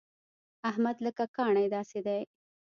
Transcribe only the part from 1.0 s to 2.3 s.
لکه کاڼی داسې دی.